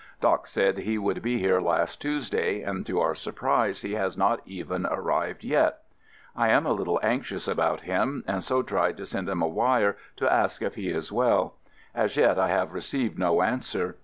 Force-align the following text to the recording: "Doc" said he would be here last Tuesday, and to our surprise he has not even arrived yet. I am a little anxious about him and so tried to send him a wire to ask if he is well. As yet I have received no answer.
"Doc" 0.19 0.47
said 0.47 0.79
he 0.79 0.97
would 0.97 1.21
be 1.21 1.37
here 1.37 1.61
last 1.61 2.01
Tuesday, 2.01 2.63
and 2.63 2.87
to 2.87 2.99
our 2.99 3.13
surprise 3.13 3.83
he 3.83 3.93
has 3.93 4.17
not 4.17 4.39
even 4.47 4.87
arrived 4.87 5.43
yet. 5.43 5.83
I 6.35 6.49
am 6.49 6.65
a 6.65 6.73
little 6.73 6.99
anxious 7.03 7.47
about 7.47 7.81
him 7.81 8.23
and 8.25 8.43
so 8.43 8.63
tried 8.63 8.97
to 8.97 9.05
send 9.05 9.29
him 9.29 9.43
a 9.43 9.47
wire 9.47 9.97
to 10.15 10.27
ask 10.33 10.63
if 10.63 10.73
he 10.73 10.89
is 10.89 11.11
well. 11.11 11.53
As 11.93 12.17
yet 12.17 12.39
I 12.39 12.47
have 12.47 12.73
received 12.73 13.19
no 13.19 13.43
answer. 13.43 13.97